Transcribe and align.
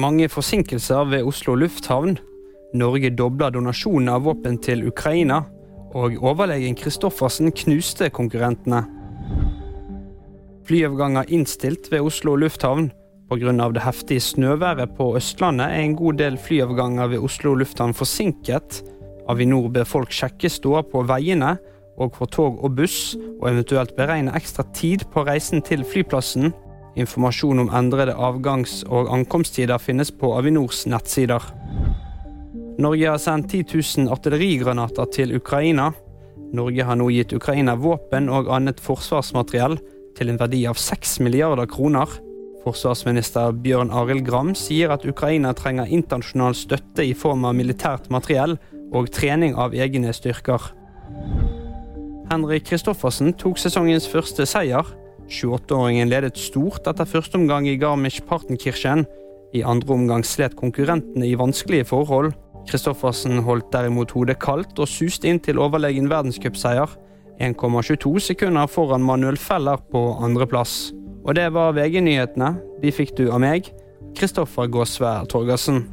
Mange 0.00 0.28
forsinkelser 0.32 1.08
ved 1.10 1.26
Oslo 1.28 1.54
lufthavn. 1.60 2.14
Norge 2.72 3.10
dobla 3.12 3.50
donasjonen 3.52 4.08
av 4.08 4.22
våpen 4.24 4.56
til 4.62 4.86
Ukraina. 4.88 5.42
Og 5.92 6.14
overlegen 6.24 6.76
Kristoffersen 6.78 7.50
knuste 7.52 8.08
konkurrentene. 8.14 8.84
Flyavganger 10.64 11.28
innstilt 11.28 11.90
ved 11.92 12.06
Oslo 12.06 12.36
lufthavn. 12.38 12.88
Pga. 13.30 13.52
det 13.74 13.82
heftige 13.82 14.20
snøværet 14.20 14.96
på 14.96 15.16
Østlandet 15.16 15.66
er 15.66 15.82
en 15.84 15.96
god 15.96 16.16
del 16.18 16.38
flyavganger 16.38 17.06
ved 17.06 17.18
Oslo 17.18 17.54
lufthavn 17.54 17.92
forsinket. 17.94 18.82
Avinor 19.28 19.68
ber 19.68 19.84
folk 19.84 20.10
sjekke 20.10 20.48
ståa 20.48 20.82
på 20.82 21.02
veiene 21.02 21.58
og 21.98 22.16
for 22.16 22.26
tog 22.26 22.64
og 22.64 22.76
buss, 22.76 23.16
og 23.42 23.50
eventuelt 23.50 23.94
beregne 23.96 24.32
ekstra 24.34 24.64
tid 24.74 25.04
på 25.12 25.26
reisen 25.28 25.60
til 25.62 25.84
flyplassen. 25.84 26.54
Informasjon 26.98 27.58
om 27.62 27.70
endrede 27.70 28.14
avgangs- 28.14 28.82
og 28.88 29.10
ankomsttider 29.14 29.78
finnes 29.78 30.10
på 30.10 30.32
Avinors 30.34 30.86
nettsider. 30.90 31.44
Norge 32.80 33.10
har 33.10 33.20
sendt 33.20 33.52
10 33.52 33.64
000 34.06 34.10
artillerigranater 34.10 35.10
til 35.14 35.36
Ukraina. 35.36 35.90
Norge 36.56 36.84
har 36.84 36.96
nå 36.98 37.10
gitt 37.12 37.34
Ukraina 37.36 37.76
våpen 37.78 38.30
og 38.32 38.50
annet 38.50 38.80
forsvarsmateriell 38.82 39.78
til 40.18 40.32
en 40.32 40.40
verdi 40.40 40.64
av 40.66 40.80
6 40.80 41.20
milliarder 41.22 41.68
kroner. 41.70 42.08
Forsvarsminister 42.64 43.54
Bjørn 43.62 43.92
Arild 43.94 44.26
Gram 44.26 44.54
sier 44.58 44.92
at 44.92 45.06
Ukraina 45.08 45.52
trenger 45.56 45.88
internasjonal 45.88 46.56
støtte 46.58 47.06
i 47.06 47.14
form 47.16 47.46
av 47.48 47.56
militært 47.56 48.10
materiell 48.12 48.58
og 48.92 49.12
trening 49.14 49.54
av 49.54 49.76
egne 49.76 50.12
styrker. 50.16 50.72
Henrik 52.30 52.68
Kristoffersen 52.68 53.32
tok 53.38 53.58
sesongens 53.58 54.08
første 54.10 54.46
seier. 54.46 54.86
28-åringen 55.30 56.10
ledet 56.10 56.38
stort 56.38 56.86
etter 56.90 57.08
første 57.08 57.38
omgang 57.38 57.68
i 57.70 57.78
Garmisch-Partenkirchen. 57.80 59.06
I 59.54 59.64
andre 59.66 59.94
omgang 59.94 60.24
slet 60.26 60.56
konkurrentene 60.58 61.26
i 61.26 61.36
vanskelige 61.38 61.88
forhold. 61.90 62.32
Kristoffersen 62.68 63.40
holdt 63.46 63.70
derimot 63.72 64.12
hodet 64.14 64.38
kaldt 64.42 64.78
og 64.78 64.90
suste 64.90 65.30
inn 65.30 65.40
til 65.42 65.58
overlegen 65.62 66.10
verdenscupseier. 66.10 66.90
1,22 67.40 68.18
sekunder 68.20 68.68
foran 68.68 69.06
Manuel 69.06 69.38
Feller 69.40 69.80
på 69.90 70.02
andreplass. 70.20 70.90
Og 71.24 71.34
det 71.38 71.48
var 71.56 71.72
VG-nyhetene. 71.76 72.54
De 72.82 72.92
fikk 72.92 73.16
du 73.16 73.30
av 73.30 73.40
meg, 73.42 73.72
Kristoffer 74.18 74.68
Gåsvær 74.68 75.28
Torgersen. 75.30 75.84